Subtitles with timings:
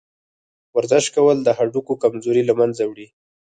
[0.77, 3.07] ورزش کول د هډوکو کمزوري له منځه وړي.